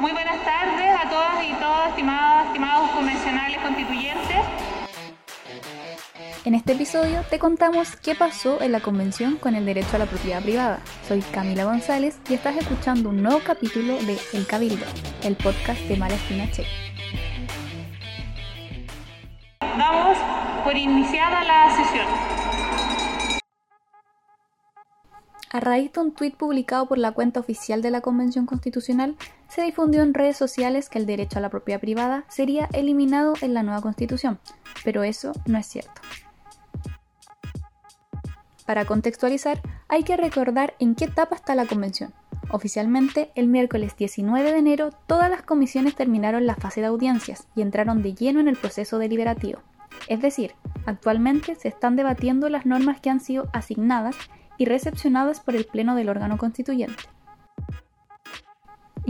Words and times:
Muy 0.00 0.12
buenas 0.12 0.42
tardes 0.46 0.96
a 0.98 1.10
todas 1.10 1.44
y 1.44 1.52
todos, 1.60 1.88
estimados, 1.88 2.46
estimados 2.46 2.90
convencionales 2.92 3.58
constituyentes. 3.58 4.38
En 6.46 6.54
este 6.54 6.72
episodio 6.72 7.22
te 7.28 7.38
contamos 7.38 7.96
qué 7.96 8.14
pasó 8.14 8.62
en 8.62 8.72
la 8.72 8.80
convención 8.80 9.36
con 9.36 9.54
el 9.54 9.66
derecho 9.66 9.96
a 9.96 9.98
la 9.98 10.06
propiedad 10.06 10.42
privada. 10.42 10.80
Soy 11.06 11.20
Camila 11.20 11.64
González 11.64 12.18
y 12.30 12.32
estás 12.32 12.56
escuchando 12.56 13.10
un 13.10 13.22
nuevo 13.22 13.40
capítulo 13.44 13.92
de 13.98 14.18
El 14.32 14.46
Cabildo, 14.46 14.86
el 15.22 15.36
podcast 15.36 15.82
de 15.82 15.96
Mala 15.98 16.14
Espina 16.14 16.50
Che. 16.50 16.64
Damos 19.60 20.16
por 20.64 20.74
iniciada 20.74 21.44
la 21.44 21.76
sesión. 21.76 22.06
A 25.52 25.60
raíz 25.60 25.92
de 25.92 26.00
un 26.00 26.12
tuit 26.14 26.36
publicado 26.36 26.86
por 26.86 26.96
la 26.96 27.12
cuenta 27.12 27.40
oficial 27.40 27.82
de 27.82 27.90
la 27.90 28.00
Convención 28.00 28.46
Constitucional, 28.46 29.16
se 29.50 29.62
difundió 29.62 30.02
en 30.02 30.14
redes 30.14 30.36
sociales 30.36 30.88
que 30.88 30.98
el 30.98 31.06
derecho 31.06 31.38
a 31.38 31.42
la 31.42 31.50
propiedad 31.50 31.80
privada 31.80 32.24
sería 32.28 32.68
eliminado 32.72 33.34
en 33.42 33.52
la 33.52 33.62
nueva 33.62 33.82
Constitución, 33.82 34.38
pero 34.84 35.02
eso 35.02 35.32
no 35.46 35.58
es 35.58 35.66
cierto. 35.66 36.00
Para 38.64 38.84
contextualizar, 38.84 39.60
hay 39.88 40.04
que 40.04 40.16
recordar 40.16 40.74
en 40.78 40.94
qué 40.94 41.06
etapa 41.06 41.34
está 41.34 41.56
la 41.56 41.66
Convención. 41.66 42.14
Oficialmente, 42.50 43.32
el 43.34 43.48
miércoles 43.48 43.96
19 43.96 44.52
de 44.52 44.58
enero, 44.58 44.90
todas 45.06 45.28
las 45.28 45.42
comisiones 45.42 45.96
terminaron 45.96 46.46
la 46.46 46.54
fase 46.54 46.80
de 46.80 46.86
audiencias 46.86 47.48
y 47.56 47.62
entraron 47.62 48.02
de 48.02 48.14
lleno 48.14 48.38
en 48.38 48.46
el 48.46 48.56
proceso 48.56 48.98
deliberativo. 48.98 49.60
Es 50.08 50.20
decir, 50.20 50.54
actualmente 50.86 51.56
se 51.56 51.68
están 51.68 51.96
debatiendo 51.96 52.48
las 52.48 52.66
normas 52.66 53.00
que 53.00 53.10
han 53.10 53.20
sido 53.20 53.48
asignadas 53.52 54.16
y 54.56 54.66
recepcionadas 54.66 55.40
por 55.40 55.56
el 55.56 55.64
Pleno 55.64 55.94
del 55.94 56.08
órgano 56.08 56.38
constituyente. 56.38 57.04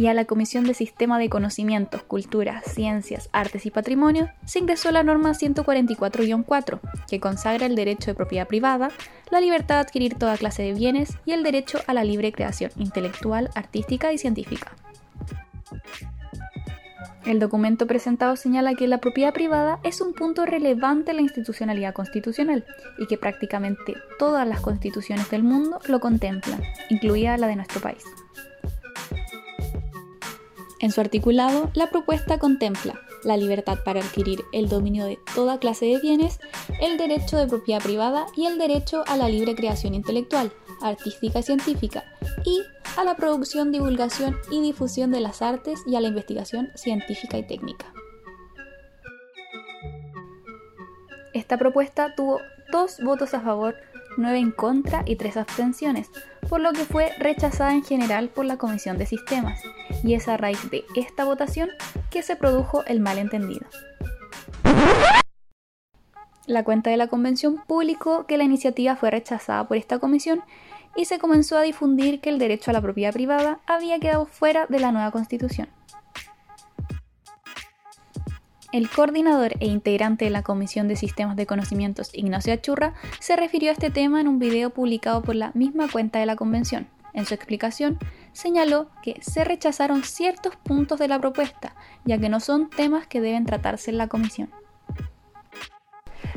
Y 0.00 0.06
a 0.06 0.14
la 0.14 0.24
Comisión 0.24 0.64
de 0.64 0.72
Sistema 0.72 1.18
de 1.18 1.28
Conocimientos, 1.28 2.02
Cultura, 2.02 2.62
Ciencias, 2.62 3.28
Artes 3.32 3.66
y 3.66 3.70
Patrimonio 3.70 4.30
se 4.46 4.58
ingresó 4.58 4.90
la 4.92 5.02
norma 5.02 5.32
144-4, 5.32 6.80
que 7.06 7.20
consagra 7.20 7.66
el 7.66 7.74
derecho 7.76 8.10
de 8.10 8.14
propiedad 8.14 8.48
privada, 8.48 8.92
la 9.30 9.42
libertad 9.42 9.74
de 9.74 9.80
adquirir 9.82 10.14
toda 10.14 10.38
clase 10.38 10.62
de 10.62 10.72
bienes 10.72 11.18
y 11.26 11.32
el 11.32 11.42
derecho 11.42 11.80
a 11.86 11.92
la 11.92 12.02
libre 12.02 12.32
creación 12.32 12.70
intelectual, 12.78 13.50
artística 13.54 14.10
y 14.10 14.16
científica. 14.16 14.72
El 17.26 17.38
documento 17.38 17.86
presentado 17.86 18.36
señala 18.36 18.76
que 18.76 18.88
la 18.88 19.02
propiedad 19.02 19.34
privada 19.34 19.80
es 19.82 20.00
un 20.00 20.14
punto 20.14 20.46
relevante 20.46 21.10
en 21.10 21.18
la 21.18 21.22
institucionalidad 21.24 21.92
constitucional 21.92 22.64
y 22.98 23.06
que 23.06 23.18
prácticamente 23.18 23.96
todas 24.18 24.48
las 24.48 24.62
constituciones 24.62 25.28
del 25.28 25.42
mundo 25.42 25.78
lo 25.88 26.00
contemplan, 26.00 26.62
incluida 26.88 27.36
la 27.36 27.48
de 27.48 27.56
nuestro 27.56 27.82
país. 27.82 28.02
En 30.80 30.92
su 30.92 31.00
articulado, 31.02 31.70
la 31.74 31.90
propuesta 31.90 32.38
contempla 32.38 32.98
la 33.22 33.36
libertad 33.36 33.80
para 33.84 34.00
adquirir 34.00 34.44
el 34.52 34.70
dominio 34.70 35.04
de 35.04 35.18
toda 35.34 35.58
clase 35.58 35.84
de 35.84 35.98
bienes, 36.00 36.40
el 36.80 36.96
derecho 36.96 37.36
de 37.36 37.46
propiedad 37.46 37.82
privada 37.82 38.26
y 38.34 38.46
el 38.46 38.58
derecho 38.58 39.04
a 39.06 39.18
la 39.18 39.28
libre 39.28 39.54
creación 39.54 39.92
intelectual, 39.92 40.52
artística 40.80 41.40
y 41.40 41.42
científica, 41.42 42.04
y 42.46 42.62
a 42.96 43.04
la 43.04 43.14
producción, 43.14 43.72
divulgación 43.72 44.38
y 44.50 44.62
difusión 44.62 45.10
de 45.10 45.20
las 45.20 45.42
artes 45.42 45.82
y 45.86 45.96
a 45.96 46.00
la 46.00 46.08
investigación 46.08 46.70
científica 46.76 47.36
y 47.36 47.46
técnica. 47.46 47.92
Esta 51.34 51.58
propuesta 51.58 52.14
tuvo 52.14 52.40
dos 52.72 53.00
votos 53.02 53.34
a 53.34 53.40
favor, 53.40 53.76
nueve 54.16 54.38
en 54.38 54.50
contra 54.50 55.02
y 55.06 55.16
tres 55.16 55.36
abstenciones, 55.36 56.10
por 56.50 56.60
lo 56.60 56.72
que 56.72 56.84
fue 56.84 57.12
rechazada 57.16 57.72
en 57.72 57.84
general 57.84 58.28
por 58.28 58.44
la 58.44 58.56
Comisión 58.56 58.98
de 58.98 59.06
Sistemas, 59.06 59.62
y 60.02 60.14
es 60.14 60.26
a 60.26 60.36
raíz 60.36 60.68
de 60.68 60.84
esta 60.96 61.24
votación 61.24 61.70
que 62.10 62.22
se 62.22 62.34
produjo 62.34 62.84
el 62.86 62.98
malentendido. 62.98 63.66
La 66.46 66.64
cuenta 66.64 66.90
de 66.90 66.96
la 66.96 67.06
convención 67.06 67.62
publicó 67.68 68.26
que 68.26 68.36
la 68.36 68.42
iniciativa 68.42 68.96
fue 68.96 69.12
rechazada 69.12 69.68
por 69.68 69.76
esta 69.76 70.00
comisión 70.00 70.42
y 70.96 71.04
se 71.04 71.20
comenzó 71.20 71.56
a 71.56 71.62
difundir 71.62 72.20
que 72.20 72.30
el 72.30 72.40
derecho 72.40 72.72
a 72.72 72.74
la 72.74 72.82
propiedad 72.82 73.12
privada 73.12 73.60
había 73.68 74.00
quedado 74.00 74.26
fuera 74.26 74.66
de 74.68 74.80
la 74.80 74.90
nueva 74.90 75.12
constitución. 75.12 75.68
El 78.72 78.88
coordinador 78.88 79.54
e 79.58 79.66
integrante 79.66 80.26
de 80.26 80.30
la 80.30 80.44
Comisión 80.44 80.86
de 80.86 80.94
Sistemas 80.94 81.34
de 81.34 81.44
Conocimientos, 81.44 82.10
Ignacio 82.12 82.52
Achurra, 82.52 82.94
se 83.18 83.34
refirió 83.34 83.70
a 83.70 83.72
este 83.72 83.90
tema 83.90 84.20
en 84.20 84.28
un 84.28 84.38
video 84.38 84.70
publicado 84.70 85.22
por 85.22 85.34
la 85.34 85.50
misma 85.54 85.88
cuenta 85.90 86.20
de 86.20 86.26
la 86.26 86.36
convención. 86.36 86.86
En 87.12 87.26
su 87.26 87.34
explicación, 87.34 87.98
señaló 88.32 88.86
que 89.02 89.16
se 89.22 89.42
rechazaron 89.42 90.04
ciertos 90.04 90.54
puntos 90.54 91.00
de 91.00 91.08
la 91.08 91.18
propuesta, 91.18 91.74
ya 92.04 92.18
que 92.18 92.28
no 92.28 92.38
son 92.38 92.70
temas 92.70 93.08
que 93.08 93.20
deben 93.20 93.44
tratarse 93.44 93.90
en 93.90 93.98
la 93.98 94.06
comisión. 94.06 94.50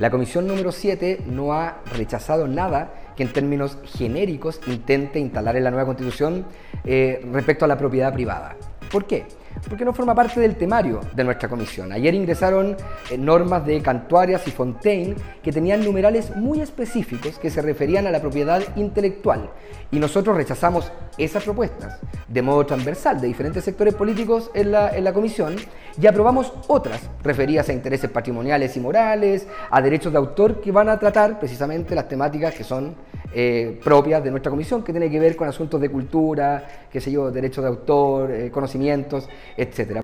La 0.00 0.10
comisión 0.10 0.48
número 0.48 0.72
7 0.72 1.22
no 1.26 1.52
ha 1.52 1.80
rechazado 1.94 2.48
nada 2.48 2.92
que 3.16 3.22
en 3.22 3.32
términos 3.32 3.78
genéricos 3.84 4.60
intente 4.66 5.20
instalar 5.20 5.56
en 5.56 5.62
la 5.62 5.70
nueva 5.70 5.86
constitución 5.86 6.44
eh, 6.84 7.24
respecto 7.32 7.64
a 7.64 7.68
la 7.68 7.78
propiedad 7.78 8.12
privada. 8.12 8.56
¿Por 8.90 9.06
qué? 9.06 9.26
Porque 9.68 9.84
no 9.84 9.92
forma 9.92 10.14
parte 10.14 10.40
del 10.40 10.56
temario 10.56 11.00
de 11.14 11.24
nuestra 11.24 11.48
comisión. 11.48 11.92
Ayer 11.92 12.14
ingresaron 12.14 12.76
eh, 13.10 13.18
normas 13.18 13.64
de 13.66 13.80
Cantuarias 13.80 14.46
y 14.46 14.50
Fontaine 14.50 15.14
que 15.42 15.52
tenían 15.52 15.84
numerales 15.84 16.34
muy 16.36 16.60
específicos 16.60 17.38
que 17.38 17.50
se 17.50 17.62
referían 17.62 18.06
a 18.06 18.10
la 18.10 18.20
propiedad 18.20 18.62
intelectual 18.76 19.50
y 19.90 19.98
nosotros 19.98 20.36
rechazamos 20.36 20.90
esas 21.16 21.44
propuestas 21.44 21.98
de 22.28 22.42
modo 22.42 22.66
transversal 22.66 23.20
de 23.20 23.28
diferentes 23.28 23.64
sectores 23.64 23.94
políticos 23.94 24.50
en 24.54 24.72
la, 24.72 24.96
en 24.96 25.04
la 25.04 25.12
comisión 25.12 25.56
y 26.00 26.06
aprobamos 26.06 26.52
otras 26.66 27.00
referidas 27.22 27.68
a 27.68 27.72
intereses 27.72 28.10
patrimoniales 28.10 28.76
y 28.76 28.80
morales, 28.80 29.46
a 29.70 29.80
derechos 29.80 30.12
de 30.12 30.18
autor 30.18 30.60
que 30.60 30.72
van 30.72 30.88
a 30.88 30.98
tratar 30.98 31.38
precisamente 31.38 31.94
las 31.94 32.08
temáticas 32.08 32.54
que 32.54 32.64
son 32.64 32.94
eh, 33.32 33.78
propias 33.82 34.22
de 34.22 34.30
nuestra 34.30 34.50
comisión, 34.50 34.82
que 34.82 34.92
tiene 34.92 35.10
que 35.10 35.20
ver 35.20 35.36
con 35.36 35.48
asuntos 35.48 35.80
de 35.80 35.88
cultura, 35.88 36.88
qué 36.90 37.00
sé 37.00 37.10
yo, 37.10 37.30
derechos 37.30 37.62
de 37.62 37.68
autor, 37.68 38.30
eh, 38.30 38.50
conocimientos, 38.50 39.28
etc. 39.56 40.00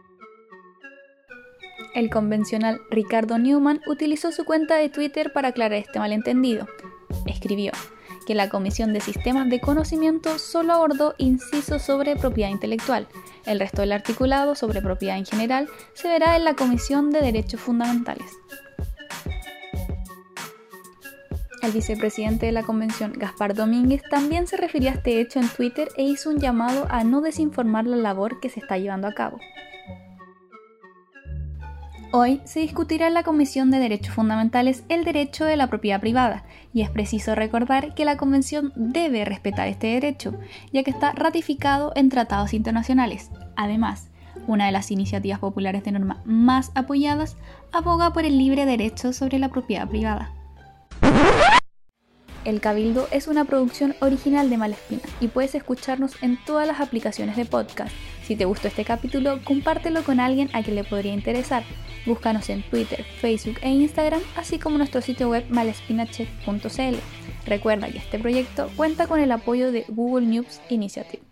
El 1.94 2.08
convencional 2.08 2.80
Ricardo 2.90 3.38
Newman 3.38 3.80
utilizó 3.86 4.32
su 4.32 4.44
cuenta 4.44 4.76
de 4.76 4.88
Twitter 4.88 5.32
para 5.32 5.48
aclarar 5.48 5.78
este 5.78 5.98
malentendido. 5.98 6.66
Escribió 7.26 7.72
que 8.26 8.34
la 8.34 8.48
Comisión 8.48 8.92
de 8.92 9.00
Sistemas 9.00 9.48
de 9.50 9.60
Conocimiento 9.60 10.38
solo 10.38 10.72
abordó 10.72 11.14
incisos 11.18 11.82
sobre 11.82 12.16
propiedad 12.16 12.50
intelectual. 12.50 13.08
El 13.44 13.58
resto 13.58 13.82
del 13.82 13.92
articulado 13.92 14.54
sobre 14.54 14.80
propiedad 14.80 15.18
en 15.18 15.26
general 15.26 15.68
se 15.94 16.08
verá 16.08 16.36
en 16.36 16.44
la 16.44 16.54
Comisión 16.54 17.10
de 17.10 17.20
Derechos 17.20 17.60
Fundamentales. 17.60 18.30
El 21.62 21.70
vicepresidente 21.70 22.46
de 22.46 22.52
la 22.52 22.64
convención, 22.64 23.12
Gaspar 23.16 23.54
Domínguez, 23.54 24.02
también 24.10 24.48
se 24.48 24.56
refirió 24.56 24.90
a 24.90 24.94
este 24.94 25.20
hecho 25.20 25.38
en 25.38 25.48
Twitter 25.48 25.88
e 25.96 26.02
hizo 26.02 26.28
un 26.28 26.40
llamado 26.40 26.88
a 26.90 27.04
no 27.04 27.20
desinformar 27.20 27.86
la 27.86 27.96
labor 27.96 28.40
que 28.40 28.48
se 28.48 28.58
está 28.58 28.78
llevando 28.78 29.06
a 29.06 29.14
cabo. 29.14 29.38
Hoy 32.10 32.42
se 32.44 32.60
discutirá 32.60 33.06
en 33.06 33.14
la 33.14 33.22
Comisión 33.22 33.70
de 33.70 33.78
Derechos 33.78 34.12
Fundamentales 34.12 34.82
el 34.88 35.04
derecho 35.04 35.44
de 35.44 35.56
la 35.56 35.68
propiedad 35.68 36.00
privada, 36.00 36.44
y 36.74 36.82
es 36.82 36.90
preciso 36.90 37.36
recordar 37.36 37.94
que 37.94 38.04
la 38.04 38.16
Convención 38.16 38.72
debe 38.74 39.24
respetar 39.24 39.68
este 39.68 39.86
derecho, 39.86 40.34
ya 40.72 40.82
que 40.82 40.90
está 40.90 41.12
ratificado 41.12 41.92
en 41.94 42.08
tratados 42.08 42.54
internacionales. 42.54 43.30
Además, 43.54 44.10
una 44.48 44.66
de 44.66 44.72
las 44.72 44.90
iniciativas 44.90 45.38
populares 45.38 45.84
de 45.84 45.92
norma 45.92 46.20
más 46.24 46.72
apoyadas 46.74 47.36
aboga 47.70 48.12
por 48.12 48.24
el 48.24 48.36
libre 48.36 48.66
derecho 48.66 49.12
sobre 49.12 49.38
la 49.38 49.48
propiedad 49.48 49.88
privada. 49.88 50.32
El 52.44 52.60
Cabildo 52.60 53.06
es 53.12 53.28
una 53.28 53.44
producción 53.44 53.94
original 54.00 54.50
de 54.50 54.56
Malespina 54.56 55.03
y 55.20 55.28
puedes 55.28 55.54
escucharnos 55.54 56.20
en 56.22 56.38
todas 56.44 56.66
las 56.66 56.80
aplicaciones 56.80 57.36
de 57.36 57.44
podcast. 57.44 57.94
Si 58.25 58.34
te 58.34 58.44
gustó 58.44 58.69
este 58.69 58.84
capítulo, 58.84 59.41
compártelo 59.44 60.02
con 60.02 60.19
alguien 60.19 60.50
a 60.52 60.62
quien 60.62 60.76
le 60.76 60.84
podría 60.84 61.12
interesar. 61.12 61.62
Búscanos 62.05 62.49
en 62.50 62.62
Twitter, 62.62 63.05
Facebook 63.20 63.58
e 63.62 63.70
Instagram, 63.70 64.20
así 64.37 64.58
como 64.58 64.78
nuestro 64.78 65.00
sitio 65.00 65.28
web 65.28 65.44
malespinacheck.cl. 65.50 66.96
Recuerda 67.46 67.88
que 67.90 67.99
este 67.99 68.19
proyecto 68.19 68.70
cuenta 68.76 69.06
con 69.06 69.20
el 69.20 69.31
apoyo 69.31 69.70
de 69.70 69.84
Google 69.88 70.26
News 70.26 70.61
Initiative. 70.69 71.31